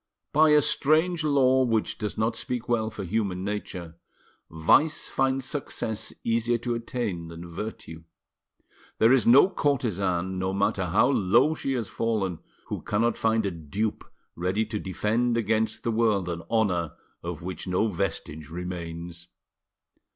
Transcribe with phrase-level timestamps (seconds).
[0.33, 3.97] By a strange law which does not speak well for human nature,
[4.49, 8.03] vice finds success easier to attain than virtue.
[8.97, 13.51] There is no courtesan, no matter how low she has fallen, who cannot find a
[13.51, 14.03] dupe
[14.35, 19.27] ready to defend against the world an honour of which no vestige remains.